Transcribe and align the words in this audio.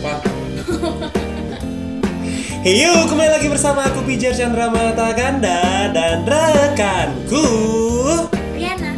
apa? 0.00 0.14
Hey 2.60 2.76
yo, 2.84 2.92
kembali 3.08 3.40
lagi 3.40 3.48
bersama 3.48 3.88
aku 3.88 4.04
Pijar 4.04 4.36
Chandra 4.36 4.68
Mata 4.68 5.16
Ganda 5.16 5.88
dan 5.96 6.28
rekanku. 6.28 7.40
Riana. 8.52 8.92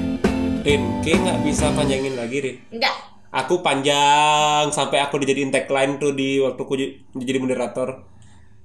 Rin, 0.67 0.83
kayak 1.07 1.19
nggak 1.23 1.39
bisa 1.47 1.71
panjangin 1.71 2.19
lagi 2.19 2.43
Rin. 2.43 2.57
Enggak 2.75 2.91
Aku 3.31 3.63
panjang 3.63 4.67
sampai 4.75 4.99
aku 4.99 5.23
dijadiin 5.23 5.55
tagline 5.55 6.03
tuh 6.03 6.11
di 6.11 6.43
waktu 6.43 6.59
aku 6.59 6.75
jadi 7.15 7.39
moderator. 7.39 8.03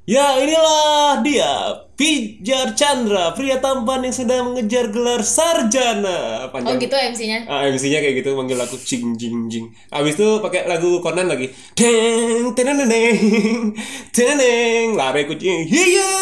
Ya 0.10 0.42
inilah 0.42 1.22
dia 1.22 1.86
Pijar 1.98 2.78
Chandra 2.78 3.34
Pria 3.34 3.58
tampan 3.58 4.06
yang 4.06 4.14
sedang 4.14 4.54
mengejar 4.54 4.94
gelar 4.94 5.26
sarjana 5.26 6.46
Oh 6.46 6.54
Panjang 6.54 6.78
gitu 6.78 6.94
MC-nya 6.94 7.50
Ah, 7.50 7.66
MC-nya 7.66 8.06
kayak 8.06 8.22
gitu 8.22 8.38
manggil 8.38 8.62
aku 8.62 8.78
jing 8.78 9.18
jing 9.18 9.50
jing. 9.50 9.66
Abis 9.90 10.14
itu 10.14 10.38
pakai 10.38 10.70
lagu 10.70 11.02
Conan 11.02 11.26
lagi. 11.26 11.50
Deng 11.74 12.54
teneneng 12.54 13.74
teneneng 14.14 14.94
lari 14.94 15.26
kucing. 15.26 15.66
Hiyo, 15.66 16.14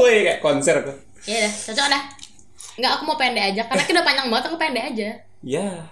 Weh, 0.00 0.24
kayak 0.24 0.40
konser 0.40 0.80
aku. 0.80 0.96
Ya 1.28 1.44
udah 1.44 1.52
cocok 1.52 1.86
dah 1.88 2.02
Enggak 2.74 2.92
aku 2.98 3.02
mau 3.08 3.16
pendek 3.16 3.44
aja 3.54 3.62
Karena 3.64 3.84
kita 3.86 4.00
panjang 4.04 4.26
banget 4.28 4.44
aku 4.52 4.56
pendek 4.60 4.84
aja 4.92 5.08
Ya. 5.44 5.88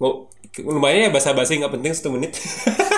Mau 0.00 0.28
lumayan 0.60 1.08
ya 1.08 1.10
bahasa 1.12 1.30
basi 1.32 1.56
nggak 1.56 1.72
penting 1.78 1.92
satu 1.94 2.10
menit. 2.12 2.32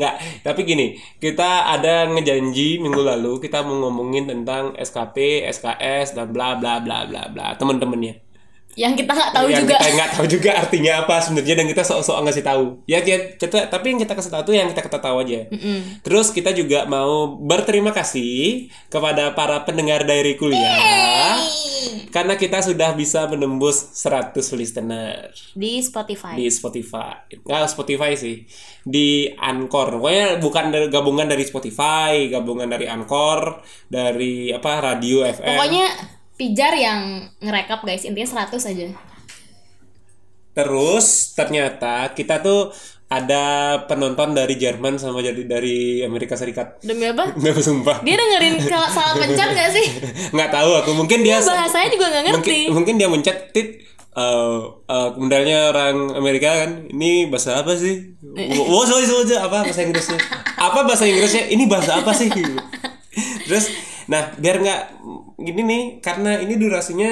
Nggak, 0.00 0.14
tapi 0.40 0.60
gini, 0.64 0.96
kita 1.20 1.68
ada 1.68 2.08
ngejanji 2.08 2.80
minggu 2.80 3.04
lalu 3.04 3.36
kita 3.36 3.60
mau 3.60 3.76
ngomongin 3.84 4.24
tentang 4.24 4.72
SKP, 4.80 5.44
SKS 5.52 6.16
dan 6.16 6.32
bla 6.32 6.56
bla 6.56 6.80
bla 6.80 7.04
bla 7.04 7.28
bla 7.28 7.52
teman-temannya. 7.60 8.29
Yang 8.78 9.02
kita 9.02 9.12
nggak 9.12 9.32
tahu 9.32 9.46
yang 9.48 9.62
juga. 9.62 9.76
kita 9.76 9.86
nggak 9.92 10.10
tahu 10.14 10.26
juga 10.26 10.50
artinya 10.56 10.92
apa 11.02 11.14
sebenarnya 11.18 11.54
dan 11.58 11.66
kita 11.66 11.82
sok-sok 11.82 12.16
ngasih 12.22 12.44
tahu. 12.44 12.64
Ya 12.86 12.98
kita, 13.02 13.36
kita- 13.36 13.66
tapi 13.66 13.86
yang 13.90 14.00
kita 14.00 14.14
kasih 14.14 14.30
tahu 14.30 14.42
tuh 14.46 14.54
yang 14.54 14.68
kita 14.70 14.82
ketahui 14.82 15.20
aja. 15.26 15.40
Terus 16.00 16.30
kita 16.30 16.50
juga 16.50 16.86
mau 16.86 17.34
berterima 17.36 17.90
kasih 17.90 18.70
kepada 18.86 19.34
para 19.34 19.62
pendengar 19.62 20.02
dari 20.02 20.34
kuliah 20.34 21.40
karena 22.10 22.34
kita 22.34 22.58
sudah 22.60 22.92
bisa 22.92 23.26
menembus 23.26 23.94
100 23.94 24.34
listener. 24.52 25.30
Di 25.52 25.78
Spotify. 25.80 26.34
Di 26.34 26.46
Spotify. 26.50 27.14
Nggak 27.40 27.70
Spotify 27.70 28.12
sih. 28.14 28.44
Di 28.82 29.30
Anchor. 29.32 29.96
Pokoknya 29.96 30.38
bukan 30.38 30.64
dari, 30.70 30.86
gabungan 30.88 31.26
dari 31.26 31.42
Spotify 31.42 32.26
gabungan 32.28 32.66
dari 32.66 32.86
Anchor 32.86 33.62
dari 33.86 34.50
apa 34.50 34.72
radio 34.80 35.22
FM 35.22 35.46
Pokoknya 35.54 35.86
Pijar 36.40 36.72
yang 36.72 37.28
ngerekap 37.44 37.84
guys 37.84 38.08
Intinya 38.08 38.48
100 38.48 38.72
aja 38.72 38.88
Terus 40.56 41.36
ternyata 41.36 42.10
kita 42.16 42.40
tuh 42.40 42.72
ada 43.10 43.44
penonton 43.90 44.38
dari 44.38 44.54
Jerman 44.54 44.94
sama 44.94 45.18
jadi 45.18 45.42
dari 45.42 46.06
Amerika 46.06 46.38
Serikat. 46.38 46.78
Demi 46.78 47.10
apa? 47.10 47.26
Nggak 47.42 47.58
sumpah. 47.58 48.06
Dia 48.06 48.14
dengerin 48.14 48.54
kalau 48.70 48.86
salah 48.86 49.18
pencet 49.18 49.50
gak 49.50 49.70
sih? 49.74 49.86
Nggak 50.34 50.50
tahu 50.54 50.70
aku. 50.78 50.90
Mungkin 50.94 51.26
dia 51.26 51.42
Bahasanya 51.42 51.90
juga 51.90 52.06
gak 52.06 52.22
mungkin, 52.22 52.34
ngerti 52.38 52.58
mungkin 52.70 52.94
dia 53.02 53.08
mencet 53.10 53.38
tit 53.50 53.68
eh 54.10 54.58
eh, 54.90 55.08
modalnya 55.22 55.70
orang 55.70 56.18
Amerika 56.18 56.66
kan 56.66 56.86
ini 56.90 57.26
bahasa 57.26 57.58
apa 57.62 57.74
sih? 57.74 58.14
Oh 58.70 58.86
sorry 58.86 59.06
sorry 59.10 59.34
apa 59.34 59.66
bahasa 59.66 59.82
Inggrisnya? 59.82 60.18
Apa 60.54 60.86
bahasa 60.86 61.04
Inggrisnya? 61.10 61.50
Ini 61.50 61.64
bahasa 61.66 61.98
apa 61.98 62.14
sih? 62.14 62.30
Terus 63.46 63.74
nah 64.10 64.34
biar 64.34 64.56
nggak 64.58 64.82
gini 65.38 65.60
nih 65.62 65.82
karena 66.02 66.42
ini 66.42 66.58
durasinya 66.58 67.10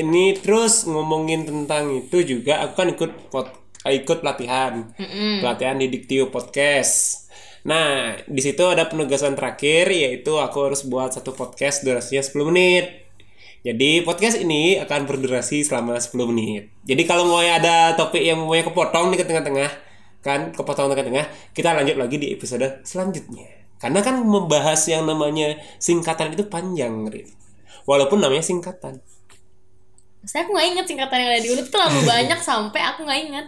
ini 0.00 0.32
terus 0.40 0.88
ngomongin 0.88 1.44
tentang 1.44 1.92
itu 1.92 2.24
juga 2.24 2.64
aku 2.64 2.72
kan 2.80 2.88
ikut 2.96 3.10
pot, 3.28 3.52
ikut 3.84 4.24
pelatihan 4.24 4.88
pelatihan 5.44 5.76
di 5.76 5.92
Diktio 5.92 6.32
Podcast. 6.32 7.28
Nah 7.68 8.16
di 8.24 8.40
situ 8.40 8.64
ada 8.64 8.88
penugasan 8.88 9.36
terakhir 9.36 9.92
yaitu 9.92 10.40
aku 10.40 10.72
harus 10.72 10.88
buat 10.88 11.12
satu 11.12 11.36
podcast 11.36 11.84
durasinya 11.84 12.24
10 12.24 12.48
menit. 12.48 12.84
Jadi 13.60 14.00
podcast 14.08 14.40
ini 14.40 14.80
akan 14.80 15.04
berdurasi 15.04 15.60
selama 15.60 16.00
10 16.00 16.16
menit. 16.32 16.72
Jadi 16.88 17.02
kalau 17.04 17.28
mau 17.28 17.44
ada 17.44 17.92
topik 17.92 18.24
yang 18.24 18.40
mau 18.40 18.56
kepotong 18.56 19.12
di 19.12 19.20
tengah-tengah, 19.20 19.68
kan 20.24 20.56
kepotong 20.56 20.88
tengah-tengah, 20.88 21.28
kita 21.52 21.76
lanjut 21.76 22.00
lagi 22.00 22.16
di 22.16 22.32
episode 22.32 22.80
selanjutnya. 22.88 23.59
Karena 23.80 24.04
kan 24.04 24.20
membahas 24.20 24.84
yang 24.86 25.08
namanya 25.08 25.56
singkatan 25.80 26.36
itu 26.36 26.44
panjang, 26.46 27.08
Rin. 27.08 27.26
Walaupun 27.88 28.20
namanya 28.20 28.44
singkatan. 28.44 29.00
Saya 30.20 30.44
aku 30.44 30.52
gak 30.52 30.68
inget 30.68 30.84
singkatan 30.84 31.16
yang 31.16 31.30
ada 31.32 31.40
di 31.40 31.48
unit 31.48 31.64
tuh 31.64 31.80
terlalu 31.80 32.04
banyak 32.12 32.40
sampai 32.44 32.80
aku 32.84 33.08
gak 33.08 33.20
inget 33.24 33.46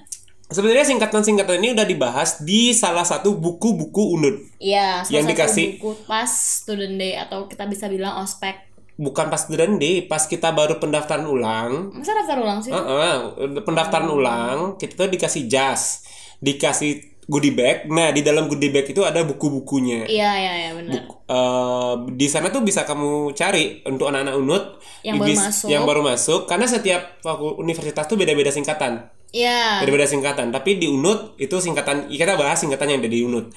Sebenarnya 0.53 0.85
singkatan-singkatan 0.85 1.65
ini 1.65 1.73
udah 1.73 1.87
dibahas 1.89 2.45
di 2.45 2.77
salah 2.77 3.09
satu 3.09 3.41
buku-buku 3.41 4.21
UNUD. 4.21 4.61
Iya, 4.61 5.01
salah 5.01 5.09
Yang 5.09 5.25
satu 5.25 5.33
dikasih- 5.33 5.71
buku 5.81 5.91
pas 6.05 6.29
student 6.29 6.95
day 7.01 7.13
atau 7.17 7.49
kita 7.49 7.65
bisa 7.65 7.89
bilang 7.89 8.21
ospek. 8.21 8.69
Bukan 9.01 9.33
pas 9.33 9.41
student 9.41 9.81
day, 9.81 10.05
pas 10.05 10.21
kita 10.21 10.53
baru 10.53 10.77
pendaftaran 10.77 11.25
ulang, 11.25 11.97
Masa 11.97 12.13
daftar 12.13 12.37
ulang 12.45 12.61
sih? 12.61 12.69
Heeh, 12.69 13.17
pendaftaran 13.65 14.13
ulang 14.13 14.77
kita 14.77 14.93
tuh 14.93 15.09
dikasih 15.09 15.49
jas, 15.49 16.05
dikasih 16.37 17.12
goodie 17.33 17.51
bag. 17.51 17.89
Nah 17.89 18.13
di 18.13 18.21
dalam 18.21 18.45
goodie 18.45 18.69
bag 18.69 18.85
itu 18.85 19.01
ada 19.01 19.25
buku-bukunya. 19.25 20.05
Iya, 20.05 20.31
iya, 20.37 20.53
iya 20.59 20.71
benar. 20.77 21.03
Eh, 21.25 21.93
di 22.13 22.29
sana 22.29 22.53
tuh 22.53 22.61
bisa 22.61 22.85
kamu 22.85 23.33
cari 23.33 23.81
untuk 23.83 24.07
anak-anak 24.07 24.37
unut 24.37 24.65
Yang 25.01 25.17
baru 25.17 25.29
bis- 25.33 25.41
masuk. 25.43 25.67
yang 25.67 25.83
baru 25.83 26.01
masuk 26.05 26.41
karena 26.45 26.67
setiap 26.67 27.03
universitas 27.57 28.05
tuh 28.05 28.15
beda-beda 28.15 28.53
singkatan 28.53 29.09
Iya. 29.33 29.81
beda-beda 29.81 30.05
singkatan 30.05 30.53
tapi 30.53 30.77
di 30.77 30.85
unut 30.87 31.33
itu 31.37 31.57
singkatan 31.57 32.07
kita 32.07 32.37
bahas 32.37 32.61
singkatan 32.61 32.85
yang 32.87 33.01
ada 33.01 33.09
di 33.09 33.25
unut 33.25 33.49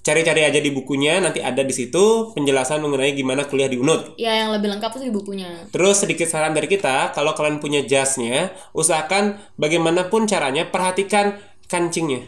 cari-cari 0.00 0.40
aja 0.42 0.56
di 0.56 0.72
bukunya 0.72 1.20
nanti 1.20 1.38
ada 1.38 1.60
di 1.60 1.70
situ 1.70 2.32
penjelasan 2.32 2.80
mengenai 2.80 3.12
gimana 3.12 3.44
kuliah 3.44 3.68
di 3.68 3.76
unut 3.76 4.16
Iya, 4.16 4.32
yang 4.40 4.50
lebih 4.50 4.72
lengkap 4.72 4.90
tuh 4.90 5.04
di 5.04 5.12
bukunya. 5.12 5.68
Terus 5.68 6.00
sedikit 6.00 6.24
saran 6.24 6.50
dari 6.50 6.64
kita, 6.64 7.12
kalau 7.12 7.36
kalian 7.36 7.60
punya 7.60 7.84
jasnya, 7.84 8.48
usahakan 8.72 9.36
bagaimanapun 9.54 10.24
caranya 10.24 10.64
perhatikan 10.64 11.36
kancingnya. 11.68 12.24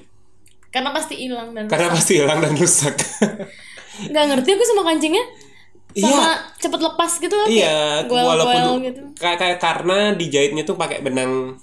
Karena 0.72 0.90
pasti 0.90 1.14
hilang 1.20 1.52
dan 1.52 1.68
Karena 1.68 1.92
pasti 1.92 2.12
hilang 2.16 2.40
dan 2.40 2.56
rusak. 2.56 2.96
nggak 4.08 4.24
ngerti 4.24 4.48
aku 4.56 4.64
sama 4.64 4.82
kancingnya. 4.88 5.24
Sama 5.92 6.08
Iya. 6.08 6.32
cepet 6.56 6.80
lepas 6.80 7.12
gitu 7.20 7.34
loh. 7.36 7.44
iya, 7.44 8.00
kayak 8.00 8.08
goel-goel 8.08 8.32
walaupun 8.48 8.80
gitu. 8.88 9.00
kayak 9.20 9.60
karena 9.60 10.16
dijahitnya 10.16 10.64
tuh 10.64 10.80
pakai 10.80 11.04
benang. 11.04 11.60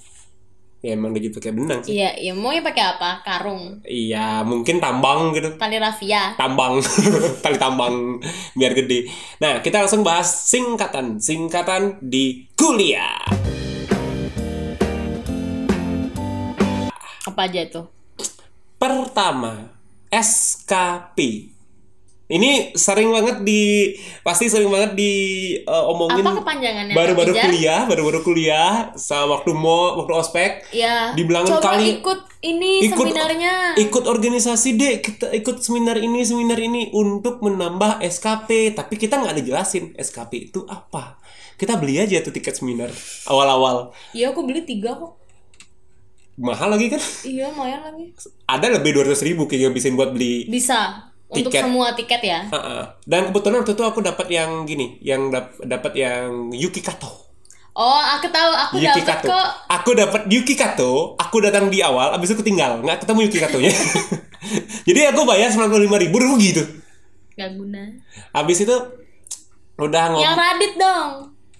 Ya 0.79 0.93
emang 0.95 1.11
dijahit 1.11 1.33
pakai 1.33 1.51
benang 1.51 1.81
sih. 1.81 1.97
Iya, 1.97 2.13
iya 2.15 2.31
mau 2.31 2.53
pakai 2.53 2.83
apa? 2.95 3.25
Karung, 3.25 3.81
Iya, 3.83 4.45
mungkin 4.45 4.77
tambang 4.77 5.33
gitu. 5.33 5.57
tali 5.57 5.75
rafia. 5.75 6.37
Tambang, 6.37 6.77
tali 7.43 7.57
tambang 7.57 8.21
biar 8.53 8.77
gede. 8.77 9.09
Nah, 9.41 9.59
kita 9.59 9.81
langsung 9.83 10.05
bahas 10.05 10.29
singkatan, 10.47 11.17
singkatan 11.17 11.97
di 11.99 12.45
kuliah. 12.53 13.17
Apa 17.25 17.49
aja 17.49 17.59
itu? 17.59 17.81
Pertama, 18.79 19.75
SKP. 20.09 21.51
Ini 22.29 22.77
sering 22.77 23.09
banget 23.09 23.41
di 23.41 23.89
pasti 24.21 24.45
sering 24.45 24.69
banget 24.69 24.93
di 24.93 25.13
uh, 25.59 25.89
omongin 25.89 26.21
Apa 26.21 26.39
kepanjangannya? 26.39 26.93
baru-baru 26.93 27.33
kuliah, 27.35 27.81
baru-baru 27.83 28.19
kuliah 28.21 28.93
sama 28.93 29.35
waktu 29.35 29.49
mau 29.51 29.97
waktu 29.97 30.13
ospek 30.15 30.51
Iya. 30.69 31.11
Dibilangin 31.11 31.49
Coba 31.51 31.73
kali- 31.73 31.97
ikut 31.97 32.19
ini 32.39 32.85
ikut 32.85 33.01
seminarnya. 33.01 33.73
ikut 33.75 34.05
organisasi 34.05 34.69
deh 34.71 35.01
kita 35.01 35.33
ikut 35.33 35.57
seminar 35.59 35.97
ini 35.97 36.21
seminar 36.21 36.55
ini 36.55 36.93
untuk 36.93 37.41
menambah 37.41 37.97
SKP 37.99 38.71
tapi 38.71 38.95
kita 38.95 39.17
nggak 39.17 39.35
dijelasin 39.35 39.97
SKP 39.97 40.31
itu 40.47 40.63
apa 40.63 41.17
kita 41.57 41.75
beli 41.75 41.97
aja 41.97 42.21
tuh 42.21 42.31
tiket 42.31 42.55
seminar 42.55 42.93
awal-awal 43.25 43.89
Iya, 44.13 44.31
aku 44.31 44.45
beli 44.45 44.63
tiga 44.63 44.93
kok. 44.93 45.18
Mahal 46.39 46.71
lagi 46.71 46.87
kan 46.87 47.01
Iya, 47.21 47.51
lumayan 47.51 47.83
lagi. 47.83 48.15
ada 48.45 48.67
lebih 48.71 48.95
200 48.95 49.19
ribu 49.21 49.43
kayaknya 49.43 49.69
bisa 49.69 49.91
buat 49.91 50.09
beli 50.09 50.47
Bisa. 50.47 51.11
Untuk 51.29 51.53
Tiket. 51.53 51.61
semua 51.61 51.93
tiket 51.93 52.21
ya. 52.25 52.41
Heeh. 52.41 52.83
Dan 53.05 53.29
kebetulan 53.29 53.61
waktu 53.61 53.77
itu 53.77 53.83
aku 53.85 54.01
dapat 54.01 54.27
yang 54.29 54.65
gini, 54.65 54.97
yang 54.99 55.29
dap- 55.29 55.61
dapat 55.61 55.93
yang 55.93 56.49
Yuki 56.49 56.81
Kato. 56.81 57.05
Oh, 57.71 58.01
aku 58.01 58.25
tahu. 58.27 58.49
Aku 58.49 58.73
Yuki 58.75 59.05
dapat 59.05 59.21
Kato. 59.21 59.29
kok. 59.29 59.49
Aku 59.69 59.89
dapat 59.93 60.21
Yuki 60.25 60.55
Kato, 60.57 60.91
aku 61.15 61.37
datang 61.37 61.69
di 61.69 61.85
awal, 61.85 62.17
abis 62.17 62.33
itu 62.33 62.41
ketinggal, 62.41 62.81
nggak 62.81 63.05
ketemu 63.05 63.29
Yuki 63.29 63.37
Katonya. 63.37 63.69
Jadi 64.89 64.99
aku 65.05 65.21
bayar 65.21 65.53
95.000 65.53 66.03
ribu 66.09 66.17
rugi 66.17 66.49
tuh. 66.57 66.67
Gak 67.37 67.53
guna. 67.53 67.83
Abis 68.33 68.65
itu 68.65 68.75
udah 69.77 70.03
ngomong, 70.09 70.25
Yang 70.25 70.35
Radit 70.35 70.73
dong. 70.75 71.11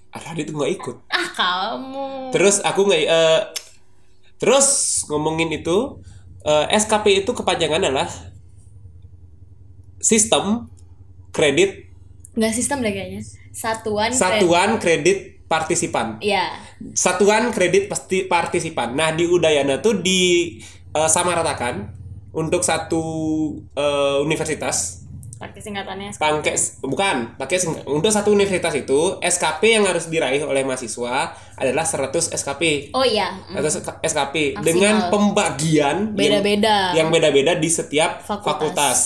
ah 0.10 0.34
itu 0.34 0.50
nggak 0.50 0.72
ikut. 0.76 0.96
Ah, 1.08 1.28
kamu. 1.30 2.34
Terus 2.34 2.66
aku 2.66 2.90
nggak, 2.90 3.02
eh, 3.06 3.40
terus 4.40 5.00
ngomongin 5.12 5.52
itu, 5.52 6.00
eh, 6.48 6.66
SKP 6.74 7.22
itu 7.22 7.32
kepanjangan 7.36 7.84
adalah 7.84 8.10
sistem 10.00 10.72
kredit 11.36 11.90
Nggak 12.40 12.54
sistem 12.56 12.80
deh 12.80 12.94
kayaknya. 12.96 13.22
Satuan. 13.52 14.10
satuan 14.16 14.80
kredit 14.80 15.44
partisipan. 15.52 16.22
Iya. 16.24 16.56
Satuan 16.96 17.52
kredit 17.52 17.92
pasti 17.92 18.24
partisipan. 18.24 18.96
Nah, 18.96 19.12
di 19.12 19.28
Udayana 19.28 19.84
tuh 19.84 20.00
di 20.00 20.56
eh, 20.96 21.10
samaratakan 21.10 21.92
untuk 22.32 22.64
satu 22.64 23.04
eh, 23.76 24.18
universitas 24.24 24.99
pakai 25.40 25.60
singkatannya 25.64 26.12
pakai 26.20 26.56
bukan 26.84 27.40
pakai 27.40 27.58
untuk 27.88 28.12
satu 28.12 28.36
universitas 28.36 28.76
itu 28.76 29.16
SKP 29.24 29.80
yang 29.80 29.88
harus 29.88 30.12
diraih 30.12 30.44
oleh 30.44 30.68
mahasiswa 30.68 31.32
adalah 31.56 31.88
100 31.88 32.36
SKP. 32.36 32.92
oh 32.92 33.08
iya 33.08 33.40
mm. 33.48 33.56
100 33.56 34.04
SKP 34.04 34.36
Maksimal. 34.60 34.64
dengan 34.68 34.96
pembagian 35.08 35.98
yang- 36.12 36.44
Beda-beda. 36.44 36.78
yang 36.92 37.08
beda-beda 37.08 37.56
di 37.56 37.72
setiap 37.72 38.20
Fakultas. 38.28 38.44
fakultas. 38.44 39.00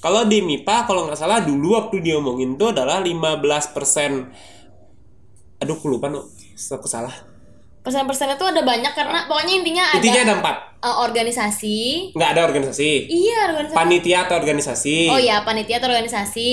Kalau 0.00 0.24
di 0.24 0.40
MIPA 0.40 0.88
kalau 0.88 1.04
nggak 1.08 1.16
salah 1.16 1.44
dulu 1.44 1.76
waktu 1.76 2.00
diomongin 2.00 2.56
tuh 2.56 2.72
adalah 2.72 3.00
15% 3.04 4.32
Aduh, 5.60 5.76
aku 5.76 5.92
lupa 5.92 6.08
no. 6.08 6.24
Aku 6.56 6.88
salah. 6.88 7.12
Persen-persennya 7.80 8.36
tuh 8.36 8.48
ada 8.48 8.60
banyak 8.60 8.92
karena 8.92 9.24
pokoknya 9.24 9.54
intinya 9.56 9.84
ada 9.88 9.96
Intinya 9.96 10.20
ada 10.22 10.34
empat. 10.36 10.56
eh, 10.78 10.96
organisasi 11.00 11.78
Nggak 12.12 12.30
ada 12.30 12.42
organisasi. 12.44 12.90
iya 13.08 13.38
organisasi 13.48 13.76
Panitia 13.76 14.18
atau 14.22 14.36
organisasi. 14.36 14.96
oh 15.08 15.16
iya 15.16 15.36
panitia 15.42 15.76
atau 15.78 15.88
organisasi 15.88 16.52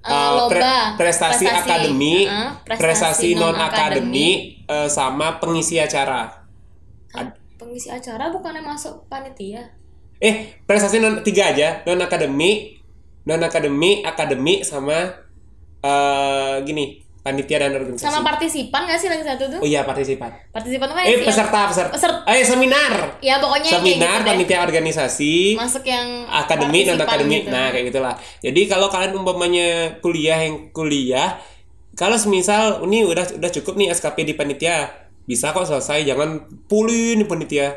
Uh, 0.00 0.48
pre- 0.48 0.64
lomba 0.64 0.96
prestasi, 0.96 1.44
akademik, 1.44 2.24
eh, 2.24 2.48
prestasi, 2.64 3.36
non 3.36 3.52
non-akademik. 3.52 4.64
akademik, 4.64 4.88
sama 4.88 5.36
pengisi 5.36 5.76
acara. 5.76 6.40
Hah? 7.12 7.28
pengisi 7.60 7.92
acara 7.92 8.32
bukannya 8.32 8.64
masuk 8.64 9.04
panitia 9.12 9.60
Eh, 10.16 10.56
prestasi 10.64 11.00
non 11.00 11.20
tiga 11.20 11.52
aja, 11.52 11.84
non 11.84 12.00
akademik, 12.00 12.80
non 13.22 13.44
akademik, 13.44 14.00
akademik 14.02 14.64
sama 14.64 15.12
eh 15.80 16.54
gini, 16.62 17.04
panitia 17.20 17.56
dan 17.58 17.72
organisasi. 17.74 18.00
sama 18.02 18.24
partisipan 18.24 18.80
gak 18.82 18.96
sih 18.96 19.06
lagi 19.06 19.20
satu 19.22 19.44
tuh 19.46 19.58
oh 19.60 19.68
iya, 19.68 19.84
partisipan. 19.84 20.32
partisipan 20.48 20.86
tuh 20.86 20.96
kan 20.96 21.04
Eh, 21.04 21.12
yang- 21.12 21.26
peserta, 21.26 21.60
peserta. 21.66 21.92
Peserta. 21.92 22.18
Eh, 22.26 22.40
seminar. 22.42 22.92
ya 23.20 23.36
pokoknya 23.36 23.68
kayak 23.68 23.76
Seminar, 23.78 24.08
gitu 24.10 24.16
deh. 24.18 24.28
panitia 24.30 24.58
organisasi, 24.62 25.34
masuk 25.54 25.84
yang 25.84 26.06
akademik 26.26 26.82
non 26.86 26.96
akademik. 26.98 27.42
gitu. 27.42 27.50
Nah, 27.50 27.68
kayak 27.68 27.84
gitulah. 27.86 28.14
Jadi 28.40 28.60
kalau 28.64 28.88
kalian 28.88 29.12
umpamanya 29.14 29.68
kuliah 29.98 30.40
yang 30.40 30.70
kuliah 30.70 31.36
kalau 31.92 32.16
semisal 32.16 32.80
ini 32.82 33.04
udah 33.04 33.36
udah 33.36 33.50
cukup 33.52 33.76
nih 33.76 33.90
SKP 33.90 34.24
di 34.24 34.32
panitia, 34.32 34.88
bisa 35.22 35.52
kok 35.52 35.62
selesai, 35.62 36.00
jangan 36.02 36.40
pulih 36.64 37.14
nih 37.14 37.24
panitia. 37.24 37.68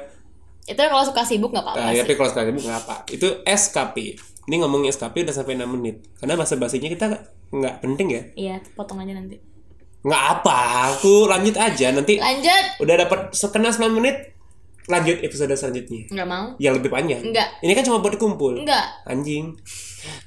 itu 0.63 0.79
kalau 0.79 1.03
suka 1.03 1.19
sibuk 1.21 1.51
nggak 1.51 1.59
apa-apa 1.61 1.75
Nah, 1.77 1.91
sih 1.91 1.99
tapi 1.99 2.15
kalau 2.15 2.29
sekali 2.29 2.55
nggak 2.55 2.79
apa. 2.79 2.95
Itu 3.09 3.43
SKP. 3.43 4.15
Ini 4.43 4.55
ngomongin 4.57 4.87
SKP 4.89 5.23
udah 5.23 5.35
sampai 5.35 5.53
6 5.53 5.67
menit. 5.69 6.07
Karena 6.15 6.35
bahasa 6.35 6.55
basinya 6.55 6.87
kita 6.87 7.32
nggak 7.53 7.75
penting 7.85 8.07
ya. 8.09 8.21
iya 8.33 8.55
potong 8.73 8.97
aja 8.99 9.13
nanti 9.13 9.37
Nggak 10.03 10.23
apa, 10.35 10.59
aku 10.91 11.31
lanjut 11.31 11.55
aja 11.55 11.95
nanti 11.95 12.19
lanjut 12.19 12.65
udah 12.83 12.95
dapat 13.07 13.31
sekena 13.31 13.71
9 13.71 13.87
menit 13.95 14.35
lanjut 14.91 15.23
episode 15.23 15.55
selanjutnya 15.55 16.11
nggak 16.11 16.27
mau 16.27 16.59
yang 16.59 16.75
lebih 16.75 16.91
panjang. 16.91 17.23
Enggak. 17.23 17.55
Ini 17.63 17.71
kan 17.71 17.87
cuma 17.87 18.03
buat 18.03 18.19
dikumpul. 18.19 18.67
enggak 18.67 18.83
Anjing. 19.07 19.55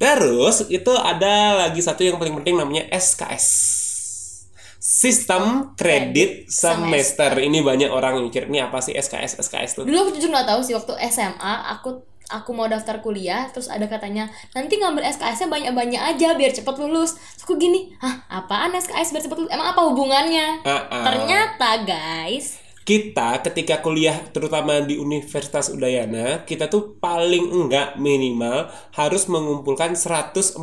Terus 0.00 0.64
itu 0.73 0.93
ada 0.96 1.69
lagi 1.69 1.84
satu 1.84 2.00
yang 2.00 2.17
paling 2.17 2.40
penting 2.40 2.56
namanya 2.56 2.88
SKS. 2.88 3.46
Sistem 4.81 5.75
Kredit 5.76 6.49
Semester. 6.49 7.37
Ini 7.37 7.61
banyak 7.61 7.90
orang 7.93 8.22
mikir 8.25 8.49
ini 8.49 8.64
apa 8.64 8.81
sih 8.81 8.96
SKS 8.96 9.43
SKS 9.44 9.70
tuh? 9.76 9.84
dulu 9.84 10.08
aku 10.08 10.17
jujur 10.17 10.32
nggak 10.32 10.49
tahu 10.49 10.61
sih 10.64 10.72
waktu 10.72 10.94
SMA 11.11 11.55
aku 11.76 12.00
aku 12.28 12.50
mau 12.50 12.67
daftar 12.67 12.99
kuliah 13.00 13.46
terus 13.55 13.70
ada 13.70 13.87
katanya 13.87 14.26
nanti 14.52 14.76
ngambil 14.76 15.06
SKS-nya 15.06 15.46
banyak-banyak 15.46 16.02
aja 16.02 16.34
biar 16.34 16.52
cepet 16.52 16.75
lulus. 16.82 17.14
Terus 17.17 17.44
aku 17.46 17.55
gini 17.56 17.94
hah 18.02 18.26
apaan 18.28 18.75
SKS 18.75 19.14
biar 19.14 19.23
cepet 19.25 19.37
lulus? 19.38 19.52
Emang 19.55 19.70
apa 19.70 19.81
hubungannya? 19.87 20.67
Ah, 20.67 20.90
ah. 20.90 21.05
ternyata 21.06 21.70
guys 21.87 22.65
kita 22.86 23.42
ketika 23.42 23.82
kuliah 23.82 24.14
terutama 24.30 24.78
di 24.78 24.94
Universitas 24.94 25.74
Udayana 25.74 26.46
kita 26.46 26.70
tuh 26.70 26.94
paling 27.02 27.50
enggak 27.50 27.98
minimal 27.98 28.70
harus 28.94 29.26
mengumpulkan 29.26 29.98
144 29.98 30.54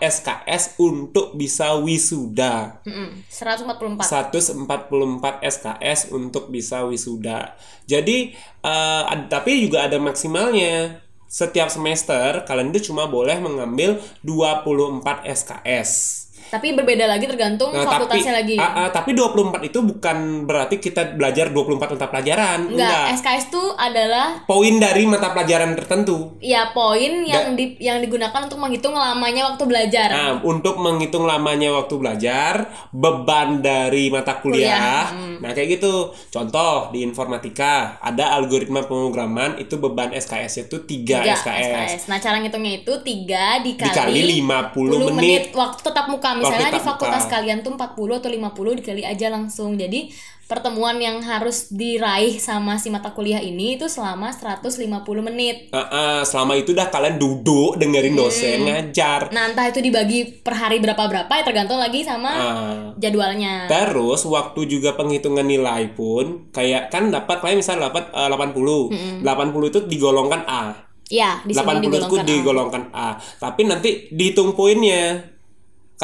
SKS 0.00 0.80
untuk 0.80 1.36
bisa 1.36 1.76
wisuda. 1.76 2.80
mm 2.88 3.28
144 3.28 4.00
144 4.32 5.44
SKS 5.44 6.08
untuk 6.08 6.48
bisa 6.48 6.88
wisuda. 6.88 7.52
Jadi 7.84 8.32
ad- 8.64 9.28
tapi 9.28 9.68
juga 9.68 9.84
ada 9.84 10.00
maksimalnya. 10.00 11.04
Setiap 11.28 11.68
semester 11.68 12.48
kalian 12.48 12.72
itu 12.72 12.88
cuma 12.88 13.04
boleh 13.10 13.36
mengambil 13.44 14.00
24 14.24 15.26
SKS. 15.28 16.23
Tapi 16.54 16.70
berbeda 16.70 17.04
lagi 17.04 17.26
tergantung 17.26 17.74
Nah, 17.74 17.82
fakultasnya 17.82 18.30
tapi 18.30 18.38
lagi 18.38 18.54
ah, 18.56 18.86
ah, 18.86 18.88
tapi 18.88 19.10
24 19.10 19.66
itu 19.66 19.78
bukan 19.82 20.16
berarti 20.46 20.78
kita 20.78 21.14
belajar 21.14 21.50
24 21.50 21.98
mata 21.98 22.06
pelajaran. 22.06 22.58
enggak 22.70 23.18
SKS 23.18 23.50
tuh 23.50 23.74
adalah 23.74 24.46
Poin 24.46 24.78
dari 24.78 25.02
mata 25.04 25.34
pelajaran 25.34 25.74
tertentu. 25.74 26.38
ya 26.38 26.70
poin 26.70 27.24
yang 27.24 27.54
di, 27.54 27.74
yang 27.78 27.98
digunakan 27.98 28.38
untuk 28.40 28.60
menghitung 28.60 28.94
lamanya 28.94 29.50
waktu 29.50 29.64
belajar 29.64 30.06
Nah, 30.06 30.30
untuk 30.44 30.78
menghitung 30.78 31.24
lamanya 31.24 31.74
waktu 31.74 31.94
belajar, 31.96 32.68
beban 32.90 33.58
dari 33.58 34.06
mata 34.08 34.38
kuliah. 34.38 35.08
Kuliah, 35.10 35.40
Nah, 35.40 35.50
kayak 35.50 35.80
gitu. 35.80 35.94
Contoh 36.30 36.88
di 36.88 37.02
informatika, 37.02 37.98
ada 37.98 38.32
algoritma 38.32 38.84
pemrograman 38.84 39.58
itu 39.58 39.76
beban 39.76 40.14
SKS 40.14 40.68
itu 40.68 40.76
3 40.78 40.86
Tiga 40.86 41.34
SKS. 41.34 42.06
Nah, 42.06 42.18
cara 42.18 42.38
ngitungnya 42.38 42.80
itu 42.80 42.92
3 42.92 43.60
dikali, 43.60 43.90
Dikali 43.90 44.20
50 44.38 45.10
menit. 45.10 45.42
waktu 45.52 45.80
tetap 45.80 46.06
muka. 46.06 46.28
Misalnya 46.44 46.72
di 46.72 46.82
fakultas 46.82 47.24
kalian 47.26 47.58
tuh 47.60 47.72
40 47.72 48.20
atau 48.20 48.30
50 48.30 48.78
dikali 48.80 49.02
aja 49.02 49.26
langsung. 49.32 49.74
Jadi, 49.74 50.12
pertemuan 50.44 51.00
yang 51.00 51.24
harus 51.24 51.72
diraih 51.72 52.36
sama 52.36 52.76
si 52.76 52.92
mata 52.92 53.16
kuliah 53.16 53.40
ini 53.40 53.80
itu 53.80 53.88
selama 53.88 54.28
150 54.28 54.76
menit. 55.24 55.72
Ah, 55.72 55.88
ah, 55.88 56.20
selama 56.20 56.52
itu 56.54 56.76
dah 56.76 56.92
kalian 56.92 57.16
duduk 57.16 57.80
dengerin 57.80 58.12
dosen 58.12 58.68
ngajar. 58.68 59.32
Nah, 59.32 59.48
entah 59.48 59.72
itu 59.72 59.80
dibagi 59.80 60.44
per 60.44 60.52
hari 60.52 60.84
berapa-berapa 60.84 61.32
ya 61.32 61.42
tergantung 61.42 61.80
lagi 61.80 62.04
sama 62.04 62.30
Ah. 62.30 62.84
jadwalnya. 63.00 63.64
Terus 63.66 64.28
waktu 64.28 64.68
juga 64.68 64.92
penghitungan 64.94 65.48
nilai 65.48 65.96
pun 65.96 66.52
kayak 66.52 66.92
kan 66.92 67.08
dapat 67.08 67.40
kayak 67.40 67.64
misal 67.64 67.80
dapat 67.80 68.12
eh, 68.12 68.28
80. 68.28 68.92
80 69.24 69.72
itu 69.72 69.80
digolongkan 69.88 70.44
A. 70.44 70.64
Ya, 71.12 71.40
di 71.44 71.52
sini 71.52 71.64
80 71.64 71.84
itu 71.84 71.88
digolongkan 71.88 72.20
A. 72.20 72.28
digolongkan 72.28 72.84
A. 72.92 73.08
Tapi 73.40 73.60
nanti 73.64 73.88
dihitung 74.12 74.52
poinnya. 74.52 75.33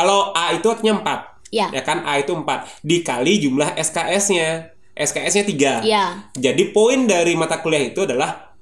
Kalau 0.00 0.32
A 0.32 0.56
itu 0.56 0.64
artinya 0.64 0.96
4. 0.96 1.52
Ya. 1.52 1.68
Ya 1.68 1.82
kan 1.82 2.00
A 2.02 2.16
itu 2.16 2.32
4 2.32 2.64
dikali 2.80 3.36
jumlah 3.38 3.76
SKS-nya. 3.76 4.72
SKS-nya 4.96 5.44
3. 5.44 5.72
Ya. 5.84 6.04
Jadi 6.32 6.72
poin 6.72 7.04
dari 7.04 7.36
mata 7.36 7.60
kuliah 7.60 7.84
itu 7.84 8.02
adalah 8.02 8.56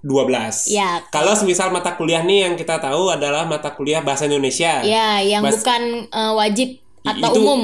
12. 0.00 0.68
Ya. 0.68 1.00
Kalau 1.08 1.32
semisal 1.32 1.72
mata 1.72 1.96
kuliah 1.96 2.20
nih 2.20 2.44
yang 2.44 2.54
kita 2.54 2.76
tahu 2.76 3.08
adalah 3.08 3.42
mata 3.42 3.72
kuliah 3.72 3.98
bahasa 3.98 4.24
Indonesia. 4.24 4.84
Ya, 4.84 5.18
yang 5.18 5.40
Bas- 5.40 5.58
bukan 5.58 5.82
eh, 6.06 6.32
wajib 6.34 6.68
atau 7.02 7.30
itu- 7.32 7.40
umum. 7.40 7.62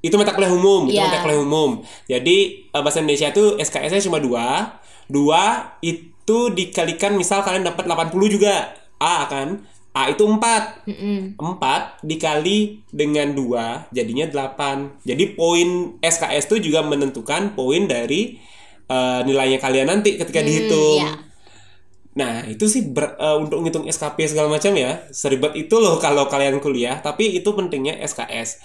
Itu 0.00 0.16
mata 0.16 0.32
kuliah 0.32 0.48
umum, 0.50 0.88
itu 0.88 0.96
Iya. 0.96 1.04
mata 1.04 1.18
kuliah 1.20 1.40
umum. 1.40 1.70
Jadi 2.06 2.36
eh, 2.64 2.80
bahasa 2.80 3.02
Indonesia 3.02 3.28
itu 3.28 3.58
SKS-nya 3.58 4.00
cuma 4.02 4.16
dua. 4.16 4.78
Dua 5.04 5.42
itu 5.82 6.08
dikalikan 6.48 7.12
misal 7.12 7.42
kalian 7.42 7.66
dapat 7.66 7.84
80 7.84 8.08
juga. 8.30 8.70
A 8.96 9.26
kan? 9.26 9.66
A 9.90 10.06
itu 10.08 10.22
4. 10.22 10.86
Mm-mm. 10.86 11.34
4 11.34 11.98
dikali 12.06 12.86
dengan 12.94 13.34
2 13.34 13.90
jadinya 13.90 14.26
8. 14.30 15.02
Jadi 15.02 15.34
poin 15.34 15.98
SKS 15.98 16.46
itu 16.46 16.70
juga 16.70 16.86
menentukan 16.86 17.58
poin 17.58 17.90
dari 17.90 18.38
eh, 18.86 19.20
nilainya 19.26 19.58
kalian 19.58 19.90
nanti 19.90 20.14
ketika 20.14 20.40
dihitung. 20.42 21.02
iya. 21.02 21.14
Nah, 22.10 22.42
itu 22.46 22.66
sih 22.66 22.90
ber- 22.90 23.14
eh, 23.18 23.36
untuk 23.38 23.62
ngitung 23.62 23.86
SKP 23.86 24.26
segala 24.26 24.50
macam 24.50 24.74
ya. 24.74 25.06
Seribet 25.10 25.54
itu 25.54 25.74
loh 25.78 25.98
kalau 25.98 26.26
kalian 26.26 26.58
kuliah, 26.58 26.98
tapi 26.98 27.38
itu 27.38 27.50
pentingnya 27.50 27.98
SKS. 28.02 28.62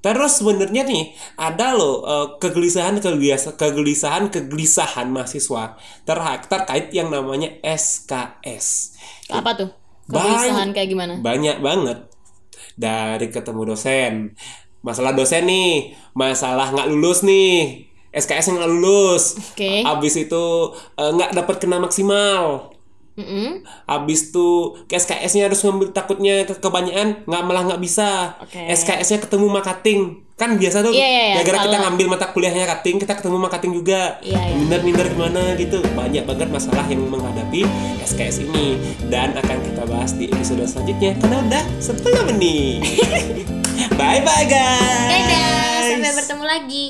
Terus 0.00 0.36
sebenarnya 0.36 0.84
nih 0.84 1.16
ada 1.36 1.72
loh 1.72 2.04
eh, 2.04 2.26
kegelisahan 2.36 3.00
kegelisahan 3.00 4.28
kegelisahan 4.28 5.08
mahasiswa 5.08 5.76
terha- 6.04 6.44
terkait 6.44 6.92
yang 6.92 7.08
namanya 7.08 7.52
SKS. 7.64 8.96
Apa 9.32 9.52
tuh? 9.56 9.83
Banyak. 10.08 10.24
Kegelisahan 10.24 10.68
kayak 10.76 10.88
gimana? 10.90 11.12
Banyak 11.20 11.56
banget 11.64 11.98
dari 12.76 13.26
ketemu 13.30 13.62
dosen. 13.74 14.12
Masalah 14.84 15.16
dosen 15.16 15.48
nih, 15.48 15.96
masalah 16.12 16.68
nggak 16.76 16.88
lulus 16.92 17.24
nih, 17.24 17.88
SKS 18.12 18.52
nggak 18.52 18.68
lulus. 18.68 19.40
Oke. 19.40 19.80
Abis 19.80 20.14
itu 20.20 20.44
eh, 21.00 21.10
nggak 21.10 21.32
dapat 21.32 21.56
kena 21.56 21.80
maksimal. 21.80 22.73
Mm-mm. 23.14 23.62
Abis 23.86 24.34
tuh 24.34 24.74
ke 24.90 24.98
SKS-nya 24.98 25.46
harus 25.46 25.62
ngambil 25.62 25.94
takutnya 25.94 26.42
ke 26.42 26.58
kebanyakan 26.58 27.22
nggak 27.30 27.42
malah 27.46 27.62
nggak 27.70 27.82
bisa. 27.82 28.34
Oke. 28.42 28.58
SKS-nya 28.58 29.22
ketemu 29.22 29.46
makating. 29.54 30.00
Kan 30.34 30.58
biasa 30.58 30.82
tuh 30.82 30.90
Iya, 30.90 30.98
iya, 30.98 31.22
iya, 31.22 31.34
gara-gara 31.46 31.70
kita 31.70 31.78
ngambil 31.78 32.06
mata 32.10 32.26
kuliahnya 32.34 32.66
kating, 32.66 32.98
kita 32.98 33.14
ketemu 33.14 33.38
makating 33.38 33.70
juga. 33.70 34.18
Iya, 34.18 34.34
iya. 34.50 34.56
Minder-minder 34.58 35.06
gimana 35.14 35.54
gitu. 35.54 35.78
Banyak 35.94 36.26
banget 36.26 36.48
masalah 36.50 36.82
yang 36.90 37.06
menghadapi 37.06 37.62
SKS 38.02 38.42
ini 38.50 38.82
dan 39.06 39.30
akan 39.38 39.62
kita 39.62 39.86
bahas 39.86 40.10
di 40.18 40.26
episode 40.34 40.66
selanjutnya 40.66 41.14
karena 41.22 41.38
udah 41.38 41.64
10 41.78 42.30
menit. 42.34 42.82
bye 43.98 44.18
bye 44.26 44.46
guys. 44.50 45.06
Dadah, 45.06 45.78
sampai 45.86 46.12
bertemu 46.18 46.44
lagi. 46.50 46.88